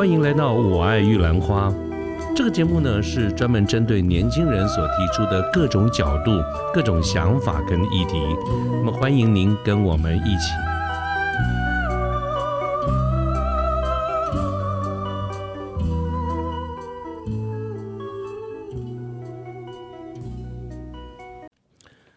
[0.00, 1.68] 欢迎来到《我爱玉兰花》
[2.34, 6.30] 这个节目呢，是专门针对年轻人所提出的各种角度、
[6.72, 8.18] 各种想法跟议题。
[8.82, 10.54] 那么，欢迎您跟我们一起。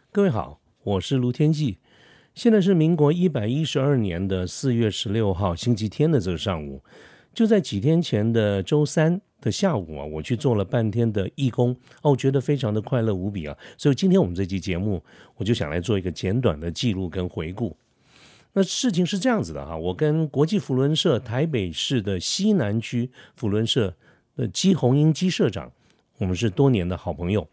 [0.10, 1.80] 各位好，我是卢天记。
[2.34, 6.82] 现在是民国一百一十二年的四月十六号星期天的这个上午。
[7.34, 13.58] 就在几天前的周三的下午啊，我去做了半天的义工哦，我觉得非常的快乐无比啊。
[13.78, 15.04] 所以今天我们这期节目，
[15.36, 17.76] 我就想来做一个简短的记录跟回顾。
[18.54, 23.96] 那事情是这样子的哈，我跟国际福伦社台北市的西南区福伦社
[24.36, 25.72] 的姬红英姬社长，
[26.20, 27.48] 我们是多年的好朋友。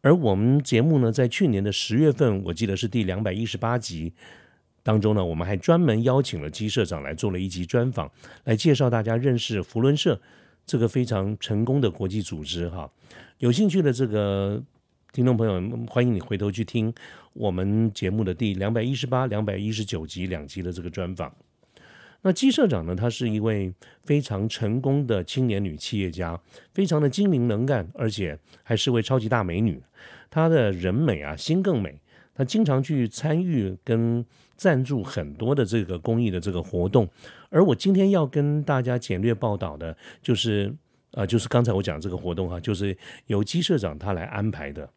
[0.00, 4.12] 而我们节目呢，在去年的十月份，我记得是第两百一十八集
[4.82, 8.10] 当中呢，我们还专门邀请了姬社长来做了一集专访，
[8.44, 10.20] 来介绍大家认识福伦社
[10.66, 12.90] 这个非常成功的国际组织哈。
[13.38, 14.62] 有兴趣的这个
[15.12, 16.92] 听众朋友，欢迎你回头去听
[17.32, 21.32] 我们节目的第两百一十八、两百一十九集两集的这个专访。
[22.24, 23.72] 那姬社长呢，她是一位
[24.04, 26.40] 非常成功的青年女企业家，
[26.72, 29.82] 非常的精明能干，而且还是位超级大美女。
[30.30, 32.00] 她的人美啊，心更美。
[32.34, 34.24] 他经常去参与跟
[34.56, 37.08] 赞助很多的这个公益的这个活动。
[37.50, 40.74] 而我今天要跟大家简略报道的，就是
[41.12, 44.88] 呃，就是刚才我讲这个活动哈，就是由姬社长他来安排的。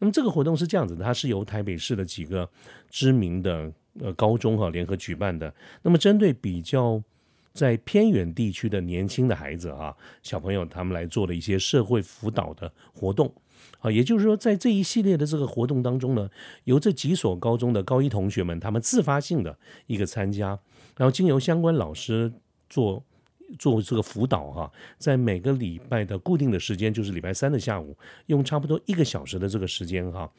[0.00, 2.48] 那么这个活动是这样子的，它是由台北市的几个
[2.90, 5.54] 知名的呃高中哈联合举办的。
[5.82, 7.00] 那么针对比较
[7.54, 13.32] 在偏远地区的年轻的孩子啊小朋友，他们来做的一些社会辅导的活动。
[13.78, 16.28] 啊，也就是说，在这一系列的这个活动当中呢，
[16.64, 19.56] 由这几所高中的高一同学们，他们自发性的
[19.86, 20.48] 一个参加，
[20.96, 22.32] 然后经由相关老师
[22.68, 23.02] 做
[23.58, 30.30] 做这个辅导哈，在每个礼拜的固定的时间，就是礼拜三的下午，用差不多一个小时的这个时间哈，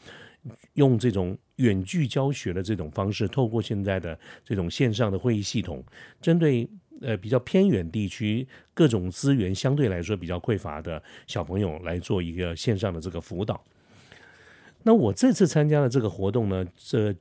[0.73, 5.81] 用这种远距教学的这种方式，透过现在的这种线上的会议系统，
[6.21, 6.69] 针对。
[7.01, 13.61] 呃，比较偏远地区，各种资源相对来说比较匮乏的小朋友来做一个线上的这个辅导。
[14.83, 17.13] 那我这次参加的这个活动呢，这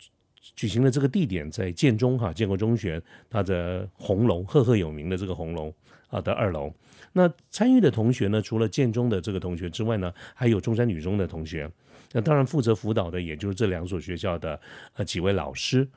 [0.55, 5.75] 举行的这个地点在建中哈，建国中学它的红楼赫赫有名的这个红楼
[6.09, 6.73] 啊的二楼。
[7.13, 11.71] 那参与的同学呢，除了建中的这个同学之外呢，还有中山女中的同学。
[12.13, 14.61] 那当然负责辅导的，也就是这两所学校的
[14.95, 15.89] 呃几位老师。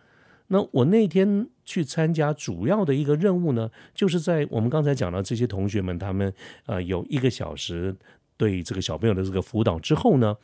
[0.49, 6.33] 那我那天去参加，主要的一个任务呢，就是在我们刚才讲到这些同学们，他们
[6.65, 7.93] 呃有一个小时
[8.37, 10.37] 对这个小朋友的这个辅导之后呢，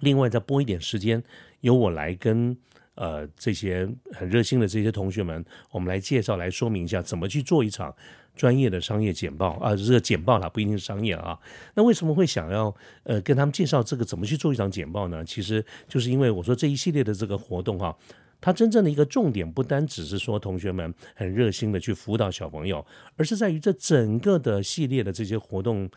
[0.00, 1.22] 另外再拨一点时间，
[1.60, 2.56] 由我来跟
[2.96, 7.94] 呃这些很热心的这些同学们，我们来介绍、来说明一下怎么去做一场
[8.34, 11.38] 专业的商业简报啊，这个简报啦不一定是商业啊。
[11.74, 12.74] 那为什么会想要
[13.04, 15.24] 呃跟他们介绍这个怎么去做一场简报呢？
[15.24, 17.96] 其实就是因为我说这一系列的这个活动哈。
[18.40, 22.84] 它真正的一个重点，不单只是说同学们很热心的去辅导小朋友，
[23.16, 25.90] 而是在于这整个的系列的这些活动，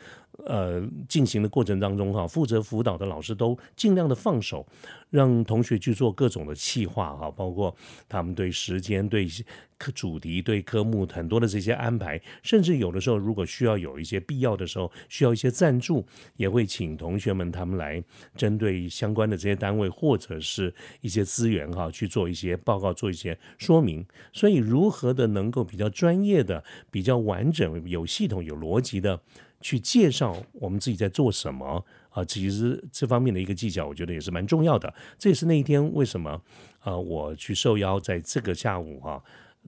[0.46, 4.66] 呃，进行的过程当中，哈，负责辅导的老师都尽量的放手。
[5.10, 7.76] 让同学去做各种的企划哈，包括
[8.08, 9.28] 他们对时间、对
[9.76, 16.06] 科主题、对科目很多的这些安排，甚至有的时候如果需要有一些必要的时候，需要一些赞助，
[16.38, 18.04] 也会请同学们他们来
[18.36, 24.06] 针对相关的这些单位或者是一些资源哈去做一些报告、做一些说明。
[24.32, 29.20] 所以如何的能够比较专业的、比较完整、有系统、有逻辑的
[29.62, 31.86] 去介绍我们自己在做什么？
[32.09, 34.94] 啊，其实这方面的一个技巧，我觉得也是蛮重要的。
[35.18, 36.42] 这也是那一天为什么
[36.80, 39.24] 啊，我去受邀在这个下午哈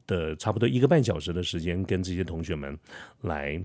[0.07, 2.77] 的差不多一个半小时的时间，跟这些同学们
[3.21, 3.63] 来。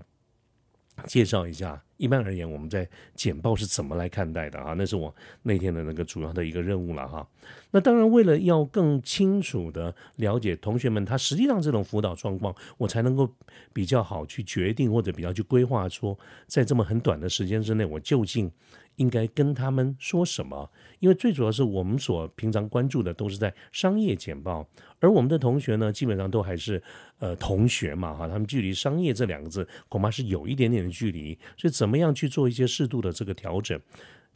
[1.07, 4.73] 介绍一下，一般而言，我们在简报是怎么来看待的啊？
[4.79, 7.29] 那是我那天的那个主要的一个任务了哈。
[7.77, 13.31] 那当然，为了要更清楚的了解同学们他实际上这种辅导状况，我才能够
[13.75, 18.51] 比较好去决定或者比较去规划说，在这么很短的时间之内，我究竟。
[18.97, 20.71] 应该跟他们说什么？
[21.01, 24.67] 因为最主要是我们所平常关注的都是在商业简报，
[25.01, 26.83] 而我们的同学呢，基本上都还是
[27.19, 33.79] 呃同学嘛，哈，他们距离商业这两个字恐怕是有一点点的距离，所以怎么样去做一些适度的这个调整，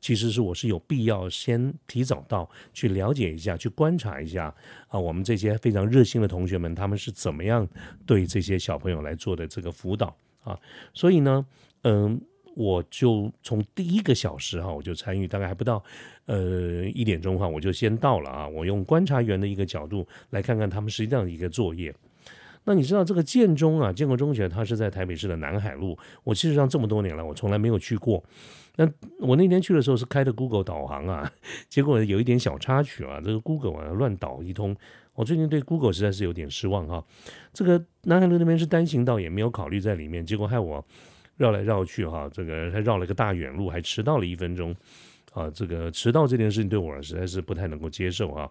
[0.00, 4.54] 其实是我是有必要先提早到去了解一下，去观察一下
[4.88, 7.68] 啊，我们这些非常热心的同学们，他们是怎么样
[8.06, 10.58] 对这些小朋友来做的这个辅导啊，
[10.94, 11.46] 所以呢，
[11.82, 12.20] 嗯。
[12.56, 15.82] 我就从第一个小时哈，我就参与，大概还不到，
[16.26, 18.46] 呃一点钟哈，我就先到了啊。
[18.46, 21.94] 我用观察员的一个角度来看看他们实际上的一个作业。
[22.64, 25.98] 那你知道这个建中啊，建国中学它是在台北市的南海路。
[26.24, 28.22] 我事实上这么多年了，我从来没有去过。
[28.76, 31.30] 那我那天去的时候是开的 Google 导航啊，
[31.68, 34.76] 结果有一点小插曲啊，这个 Google 啊乱导一通。
[35.14, 37.04] 我最近对 Google 实在是有点失望哈。
[37.52, 40.82] 这个南海路那边是单行道，也没有考虑在里面，结果害我
[41.36, 44.74] 绕来绕去哈，这个还绕了个大远路，还迟到了一分钟。
[45.30, 48.50] 啊，这个迟到这件事情对我实在是不太能够接受啊，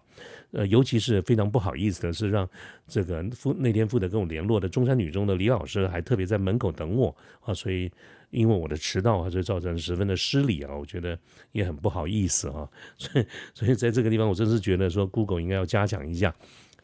[0.52, 2.48] 呃，尤其是非常不好意思的是，让
[2.88, 7.90] 这个负那天负责跟我联络的中山女中的李老师还特别在门口等我啊，所以
[8.30, 11.18] 因为我的迟到啊，所以造成十分的失礼啊，我觉得
[11.52, 12.66] 也很不好意思啊，
[12.96, 16.34] 所以所以在这个地方，我真是觉得说 Google 应该要加强一下，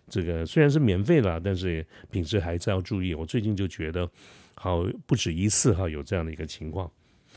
[0.08, 3.14] 这个虽然是免费了，但是品质还是要注意。
[3.14, 4.06] 我最近就觉得
[4.56, 6.90] 好不止一次哈，有这样的一个情况。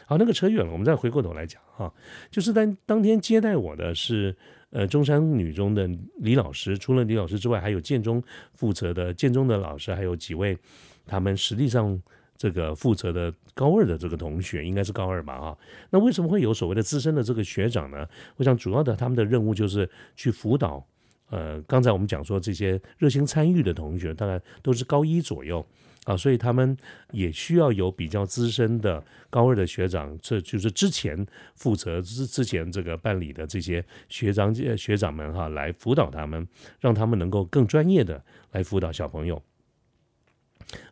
[0.09, 1.93] 好，那个扯远了，我们再回过头来讲哈，
[2.31, 4.35] 就是在当天接待我的是
[4.71, 8.19] 呃中山女中的李老师，除了李老师之外，还有建中
[8.55, 10.57] 负责的建中的老师，还有几位
[11.05, 12.01] 他们实际上
[12.35, 15.55] 这个负责的高二的这个同学，应该是高二吧啊？
[15.91, 18.07] 那为什么会有所谓的资深的这个学长呢？
[18.37, 20.83] 我想主要的他们的任务就是去辅导，
[21.29, 25.63] 呃，刚才我们讲说这些热心参与的同学，大概都是高一左右。
[26.09, 26.75] 啊，所以他们
[27.11, 31.23] 也需要有比较资深的高二的学长，这就是之前
[31.53, 36.47] 负责之之前这个办理的这些学长学长们哈，来辅导他们，
[36.79, 38.23] 让他们能够更专业的
[38.53, 39.39] 来辅导小朋友。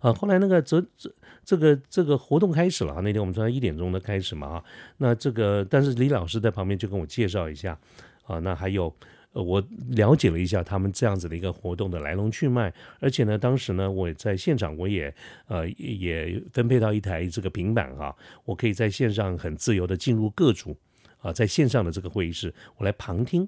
[0.02, 1.12] 啊，后来那个这这
[1.44, 4.64] 这个这个活动开始了啊，那天我们从一点钟的开始嘛啊，
[4.98, 7.80] 那这个但是李老师在旁边就跟我介绍一下
[8.28, 8.96] 啊，那还有。
[9.42, 15.14] 我了解了一下他们这样子的一个活动的来龙去脉，而且呢，当时呢，我在现场我也
[15.48, 20.76] 呃也分配到一台这个平板哈，我可以在线上很自由的进入各组
[21.20, 23.48] 啊，在线上的这个会议室，我来旁听。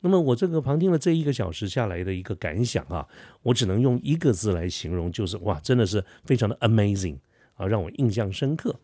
[0.00, 3.06] 那么我这个旁听了这一个小时下来的一个感想啊，
[3.42, 7.18] 我只能用一个字来形容，就是哇，真的是非常的 amazing
[7.54, 8.74] 啊，让我印象深刻。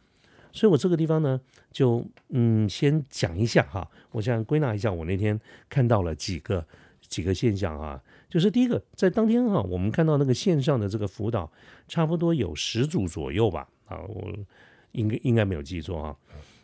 [0.53, 1.41] 所以我这个地方呢，
[1.71, 3.89] 就嗯，先讲一下哈。
[4.13, 6.67] 我想归纳一下，我那天看到了几个
[7.01, 8.03] 几个现象啊。
[8.29, 11.51] 就是第一个，在当天哈，我们看到那个线上的这个辅导，
[11.87, 13.69] 差不多有十组左右吧。
[13.87, 14.33] 啊，我
[14.93, 16.17] 应该应该没有记错啊。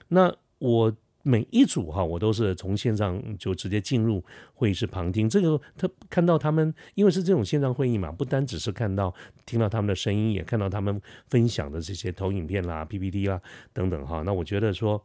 [0.08, 0.94] 那我。
[1.24, 4.22] 每一组哈，我都是从线上就直接进入
[4.54, 5.28] 会议室旁听。
[5.28, 9.12] 这个他看到他们，因为是这种线上会议嘛，不单只是看到
[9.44, 13.40] 听到他们的声音，也看到他们分享的这些投影片啦、PPT 啦
[13.72, 14.22] 等等哈。
[14.22, 15.02] 那我觉得说，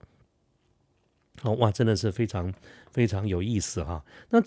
[1.41, 2.53] 哦哇，真的是非常
[2.91, 4.05] 非常有意思哈。
[4.29, 4.39] 那。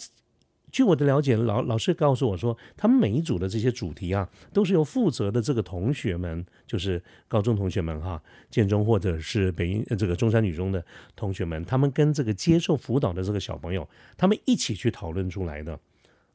[0.73, 8.21] 据我的了解，老老师告诉我说，他们每一组的这些主题啊，都是由负责的这个同学们，就是高中同学们哈，
[8.51, 10.83] 建中或者是北英这个中山女中的
[11.15, 13.87] 同学们，他们跟这个接受辅导的这个小朋友，
[14.17, 15.79] 他们一起去讨论出来的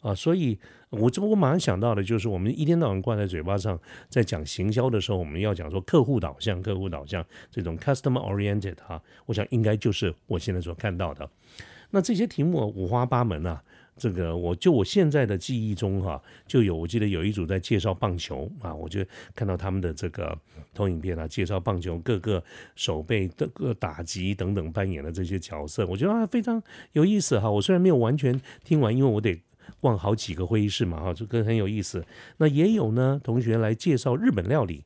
[0.01, 0.13] 啊。
[0.13, 0.59] 所以，
[0.91, 11.27] 我这我马上想到的就是，我们一天到晚挂在嘴巴上，在讲行销的时候，我们要讲说客户导向、客户导向这种 customer oriented 哈，我想应该就是我现在所看到的。
[11.89, 13.63] 那这些题目五花八门啊。
[13.97, 20.37] 这个我就我现在的记忆中哈，就有我记得有一组在介绍棒球啊，我就看到他们的这个
[20.73, 22.43] 投影片啊，介绍棒球各个
[22.75, 26.61] 手背的个打击等等扮演的这些角色，我觉得啊非常
[26.93, 27.49] 有意思哈。
[27.49, 29.41] 我虽然没有完全听完，因为我得
[29.79, 32.05] 逛好几个会议室嘛哈，这个很有意思。
[32.37, 34.83] 那也有呢，同学来介绍日本料理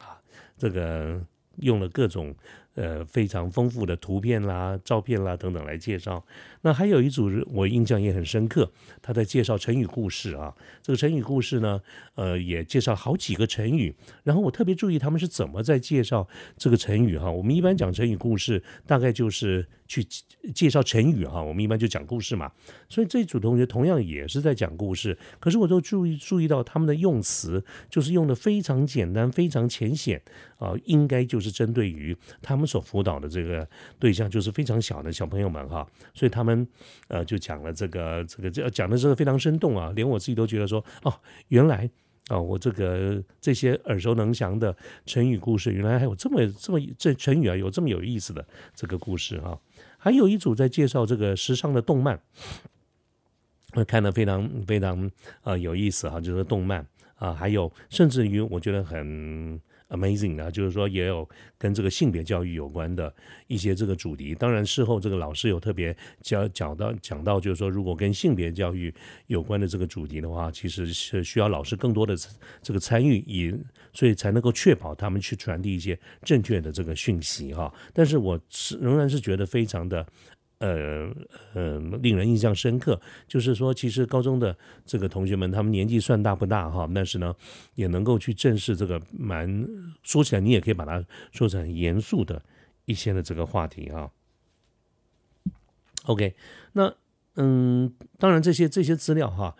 [0.00, 0.22] 啊，
[0.56, 1.20] 这个
[1.56, 2.34] 用了各种。
[2.76, 6.22] 呃，非常丰富的图片啦、照片啦等等来介绍。
[6.60, 10.54] 那还有一组我印象也很深刻，他在介绍成语故事啊。
[10.82, 11.80] 这个成语故事呢，
[12.16, 13.94] 呃，也介绍好几个成语。
[14.24, 16.28] 然后我特别注意他们是怎么在介绍
[16.58, 17.30] 这个成语哈。
[17.30, 20.06] 我们一般讲成语故事，大概就是去
[20.54, 21.42] 介绍成语哈。
[21.42, 22.52] 我们一般就讲故事嘛。
[22.90, 30.20] 所以这一组同学同样也是在讲故事，可是我都注意注意到他们的用词，就是用的非常简单、非常浅显
[30.58, 32.66] 啊，应该就是针对于他们。
[32.66, 33.64] 所辅导的这个
[33.96, 36.66] 对象就是非常小的小朋友们哈，所以他们
[37.06, 41.14] 呃就讲了这个这个这讲的这个非常生动啊，连我自己都觉得说哦，
[41.46, 41.88] 原来
[42.26, 49.56] 啊我这个这些耳熟能详的成语故事，原来还有这么这么这成语啊有这么有意思的这个故事哈。
[49.98, 52.20] 还有一组在介绍这个时尚的动漫，
[53.86, 55.10] 看的非常非常
[55.42, 56.86] 呃有意思哈，就是动漫
[57.16, 59.60] 啊，还有甚至于我觉得很。
[59.88, 63.14] Amazing 啊，就是说也有跟这个性别教育有关的
[63.46, 64.34] 一些这个主题。
[64.34, 68.92] 当然事后这个老师有特别讲讲到讲到，就是说如果跟性别教育
[69.28, 72.16] 有关的这个主题的话，其实是需要老师更多的
[72.60, 73.54] 这个参与，以
[73.92, 77.72] 所以才能够确保他们去传递一些正确的这个讯息哈。
[77.94, 80.04] 但是我是仍然是觉得非常的
[80.58, 81.10] 呃
[81.54, 87.34] 呃，令人印象深刻，就是说，其实高中的这个同学们，他们年纪算大不大哈，但是呢，
[87.74, 89.68] 也能够去正视这个蛮
[90.02, 92.42] 说起来，你也可以把它说成很严肃的
[92.84, 94.10] 一些的这个话题哈。
[96.04, 96.34] OK，
[96.72, 96.94] 那
[97.34, 99.54] 嗯，当然这些这些资料哈。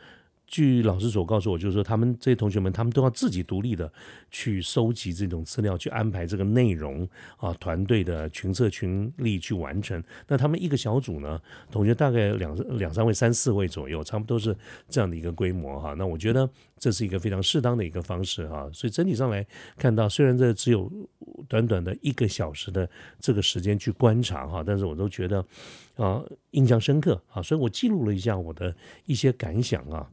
[0.46, 3.92] 据老师所告诉我，就是说他们这些同学们，他们都要自己独立的
[4.30, 10.00] 去收集这种资料，去安排这个内容啊，团队的群策群力去完成。
[10.28, 14.56] 那他们一个小组呢，同学大概两两三位、三四位左右，差不多是
[14.88, 15.94] 这样的一个规模哈。
[15.94, 16.48] 那我觉得
[16.78, 18.70] 这是一个非常适当的一个方式哈。
[18.72, 19.44] 所以整体上来
[19.76, 20.90] 看到，虽然这只有
[21.48, 22.88] 短短的一个小时的
[23.18, 25.44] 这个时间去观察哈，但是我都觉得
[25.96, 26.22] 啊
[26.52, 27.42] 印象深刻啊。
[27.42, 28.72] 所以我记录了一下我的
[29.06, 30.08] 一些感想啊。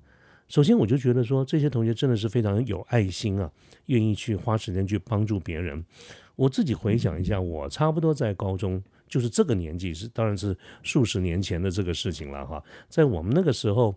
[0.50, 3.52] 首先，我就觉得说这些同学真的是非常有爱心啊，
[3.88, 5.84] 愿意去花时间去帮助别人。
[6.36, 12.64] 我自己回想一下，我差不多在高中，就是这个年纪是，当然是数十年前的这个事情了哈。
[12.88, 13.96] 在我们那个时候，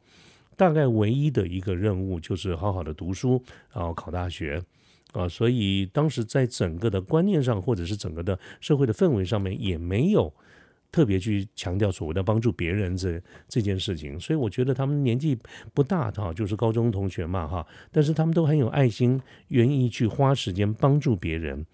[0.57, 4.63] 大概唯一的一个任务就是好好的读书，然后考大学
[5.13, 5.29] 啊。
[5.29, 10.33] 所以当时在整个的观念上，或者是整个的社会的氛围上面，也没有。
[10.97, 15.39] 特别去强调所谓的帮助别人这这件事情，所以我觉得他们年纪
[15.75, 21.67] 不大哈，就是高中同学嘛哈，但是他们都很有爱心，愿意去花时间帮助别人。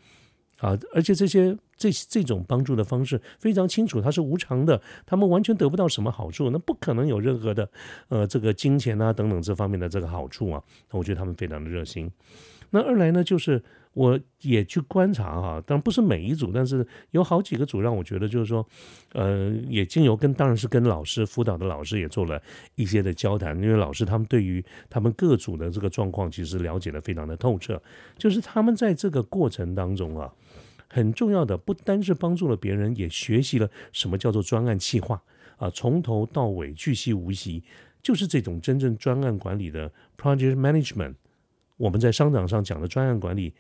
[0.59, 7.69] 啊，而且这些这这种帮助的方式非常清楚，它是无偿的，他们完全得不到什么好处，那不可能有任何的
[8.09, 10.61] 呃这个金钱啊等等这方面的这个好处啊，
[10.91, 12.11] 那我觉得他们非常的热心。
[12.71, 13.63] 那二来呢，就是
[13.95, 18.67] 我也去观察哈，当然不是每一组，但是有好几个组让我觉得就是说，
[19.13, 22.41] 呃，也经由跟当然是跟老师辅导的老师也做了
[22.75, 27.81] 一些的交谈，因为老师他们对于他们各组的这个状况其实了解的非常的透彻，
[28.17, 30.33] 就是他们在这个过程当中啊，
[30.89, 35.23] 很重要的不单是帮助了别人，也学习了什么叫做专案计划
[35.59, 37.63] 啊，从头到尾巨细无遗，
[38.03, 41.15] 就是这种真正专案管理的 project management。
[41.77, 43.53] 我们在商场上讲的专案管理，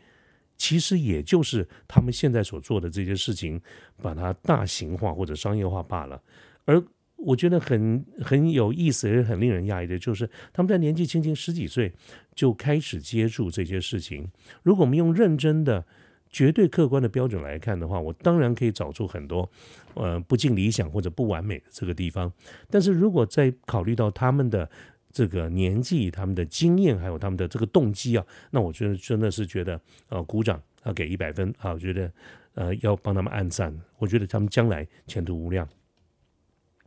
[0.63, 3.61] 其实也就是他们现在所做的这些事情，
[4.01, 6.23] 把它大型化或者商业化罢了。
[6.67, 6.81] 而
[7.17, 11.93] 我觉得很很有意思，也很令人讶异的，就是他们在年纪轻轻十几岁
[12.33, 14.31] 就开始接触这些事情。
[14.63, 15.85] 如果我们用认真的、
[16.31, 19.51] 绝对客观的标准来看的话，我当然可以找出很多
[19.95, 22.33] 呃不尽理想或者不完美的这个地方。
[22.71, 24.71] 但是如果在考虑到他们的，
[25.13, 29.79] 这个年纪、他们的经验，还有他们的这个动机啊，那我觉得真的是觉得，
[30.09, 32.11] 呃，鼓掌啊，给一百分啊，我觉得，
[32.55, 33.79] 呃，要帮他们按赞。
[33.99, 35.69] 我觉得他们将来前途无量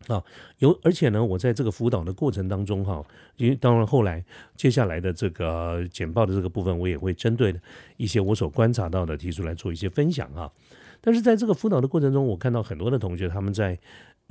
[0.07, 0.23] 啊。
[0.57, 3.05] 有，而且呢，我在这个辅导的过程当中哈，
[3.37, 7.55] 因为当然后来接下来的这个简报的这个部分，我也会针对
[7.97, 10.51] 一些我所观察到的提出来做一些分享啊。
[10.99, 13.79] 但是在这个辅导的过程中，我看到很多的同学他们在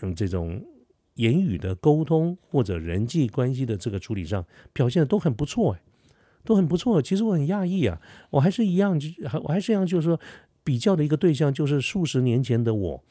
[0.02, 0.60] 嗯这种。
[1.14, 5.80] 言语的沟通或者人际关系的这个处理上表现的都很不错，哎，
[6.44, 7.00] 都很不错。
[7.00, 10.18] 其实我很讶异啊，我还是一样，就还我还是一样，就是说
[10.64, 13.02] 比较的一个对象就是数十年前的我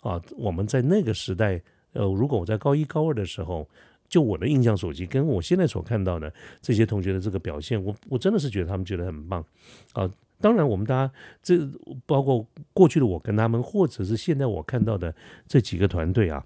[0.00, 0.20] 啊。
[0.36, 1.60] 我们在那个时代，
[1.92, 3.68] 呃，如果我在高一高二的时候，
[4.08, 9.44] 就我的印象所及，跟我现在所看到的这些同学的这个表现，我我真的是觉得他们觉得很棒
[9.92, 10.10] 啊。
[10.40, 11.12] 当然，我们大家
[11.42, 11.58] 这
[12.06, 15.14] 包括过去的我跟他们，或者是现在我看到的
[15.46, 16.42] 这几个团队啊。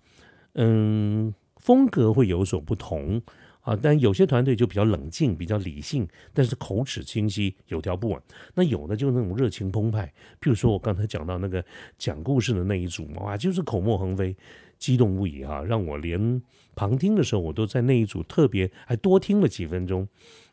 [0.54, 3.20] 嗯，风格会有所不同
[3.60, 8.20] 啊，但有些团队就比较冷静、比较理性，但是口齿清晰、有条不紊。
[8.54, 10.06] 那有的就那种热情澎湃，
[10.40, 11.64] 譬如说我刚才讲到那个
[11.96, 14.36] 讲故事的那一组，哇，就是口沫横飞、
[14.78, 16.42] 激动不已哈，让我连
[16.74, 20.06] 旁听的时候，我都在那一组特别还多听了几分钟，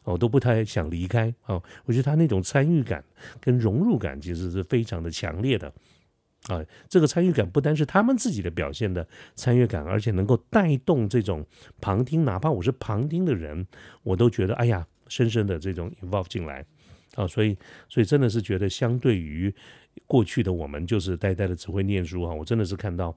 [0.06, 1.62] 我都不太想离开啊。
[1.86, 3.04] 我觉得他那种参与感
[3.42, 5.72] 跟融入感其实是非常的强烈的。
[6.48, 11.46] 啊，这个参与感不单是他们自己的表现的参与感，而且能够带动这种
[11.80, 13.68] 旁听，哪怕我是旁听的人，
[14.02, 16.66] 我都觉得哎呀，深深的这种 involve 进来
[17.14, 17.56] 啊，所以，
[17.88, 19.54] 所以真的是觉得，相对于
[20.08, 23.16] 过去的我们，就是呆呆的只会念书啊，我真的是看到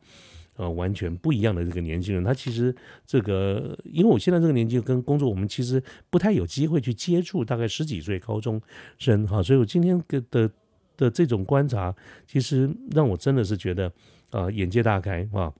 [0.56, 2.76] 呃完全不一样的这个年轻人，他其实
[3.06, 8.60] 这个，因为我现在这个年纪跟工作，我们其实不太有机会去接触，大概十几岁高中
[8.98, 9.98] 生哈，所以我今天
[10.30, 10.50] 的。
[10.96, 11.94] 的这种观察，
[12.26, 13.92] 其实让我真的是觉得，
[14.30, 15.52] 啊，眼界大开啊！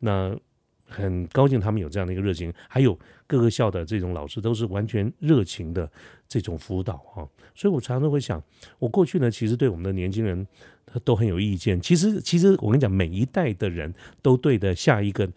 [0.00, 0.36] 那
[0.84, 5.90] 很高兴他们有这样的一个热情，还有各个校的这种老师都是完全热情的
[6.26, 7.22] 这种辅导啊！
[7.54, 8.42] 所以我常常会想，
[8.78, 10.46] 我过去呢，其实对我们的年轻人
[10.84, 11.80] 他都很有意见。
[11.80, 15.30] 其实，其实我跟你讲，每一代的人都对的下一个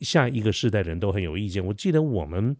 [0.00, 1.64] 下一个世代的人都很有意见。
[1.64, 2.56] 我记得我们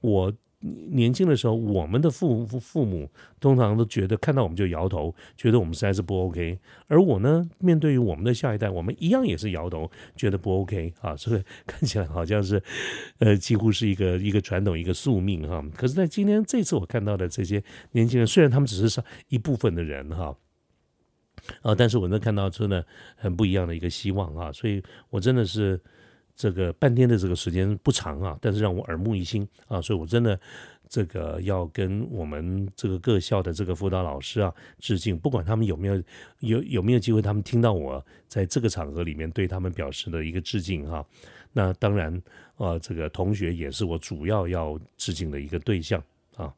[0.00, 6.58] 我年轻的时候，我们的父父父母通常都觉得看到我们就摇头，觉得我们实在是不 OK。
[6.88, 11.14] 而我呢，面对于我们的下一代，我们一样也是摇头，觉得不 OK 啊。
[11.14, 12.60] 所以看起来好像是，
[13.18, 15.64] 呃，几乎是一个一个传统，一个宿命哈。
[15.76, 17.62] 可是，在今天这次我看到的这些
[17.92, 20.36] 年轻人，虽然他们只是上一部分的人哈，
[21.62, 22.84] 啊，但是我能看到真的
[23.14, 24.50] 很不一样的一个希望啊。
[24.50, 25.80] 所以我真的是。
[26.38, 30.38] 这个半天的这个时间不长啊，但是让我耳目一新啊，所以我真的
[30.88, 36.00] 这个要跟我们这个各校的这个辅导老师啊致敬，不管他们有没有
[36.38, 41.04] 有有没有机会，他们听到我在这个场合里面对他们表示的一个致敬哈。
[41.52, 42.22] 那当然
[42.56, 46.00] 啊，这个同学也是我主要要致敬的一个对象
[46.36, 46.54] 啊。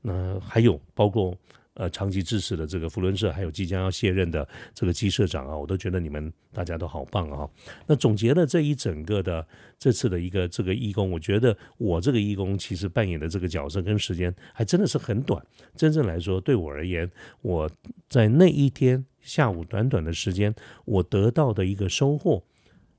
[0.00, 1.36] 那还有包括。
[1.74, 7.50] 呃，长期支持的这个福伦社，还有即将要卸任的这个基社长啊，我都觉得你们大家都好棒啊！
[7.84, 9.44] 那总结了这一整个的
[9.76, 15.44] 这次的一个这个义工，我觉得我这个义工其实扮演的这个角色跟时间还真的是很短。
[15.74, 17.10] 真正来说，对我而言，
[17.42, 17.68] 我
[18.08, 20.54] 在那一天下午短短的时间，
[20.84, 22.44] 我得到的一个收获，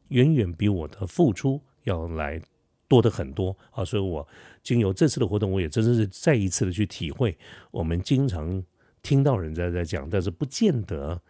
[0.10, 2.42] 远远比我的付出要来。
[2.96, 4.26] 多的很多啊，所以我
[4.64, 7.38] 经由这次的活动，我也真的是再一次的去体会，
[7.72, 8.64] 我们经常
[9.04, 11.22] 听到人家在讲，但是不见得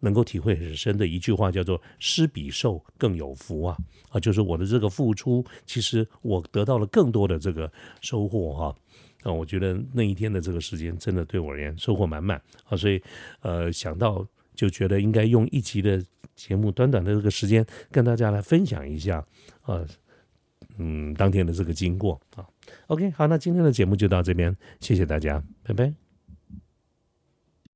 [0.00, 3.74] 能够体会很深的一句话，叫做“施比受更有福”啊
[4.10, 8.76] 啊，就是我的这个付出，其实我得到了更多的这个收获哈
[9.22, 12.38] 啊，我觉得那一天的这个时间真的对我而言收获满满
[12.68, 13.02] 啊，所以
[13.40, 16.04] 呃想到就觉得应该用一集的
[16.36, 19.26] 节目，短短的这个时间跟大家来分享一下
[19.62, 19.82] 啊。
[20.78, 22.44] 嗯，当天的这个经过啊
[22.86, 26.03] ，OK，好，那今天的节目就到这边，谢谢大家，拜拜。